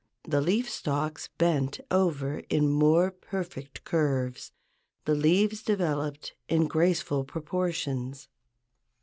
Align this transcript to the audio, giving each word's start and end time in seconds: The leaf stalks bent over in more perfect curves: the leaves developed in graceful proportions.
The 0.23 0.41
leaf 0.41 0.67
stalks 0.67 1.29
bent 1.37 1.79
over 1.91 2.39
in 2.49 2.67
more 2.71 3.11
perfect 3.11 3.83
curves: 3.83 4.51
the 5.05 5.13
leaves 5.13 5.61
developed 5.61 6.33
in 6.49 6.65
graceful 6.67 7.23
proportions. 7.23 8.27